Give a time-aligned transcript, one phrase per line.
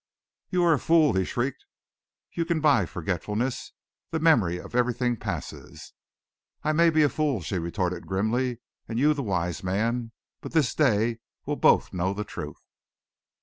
[0.49, 1.63] "You are a fool!" he shrieked.
[2.31, 3.73] "You can buy forgetfulness!
[4.09, 5.93] The memory of everything passes."
[6.63, 10.11] "I may be a fool," she retorted grimly, "and you the wise man;
[10.41, 12.57] but this day we'll both know the truth."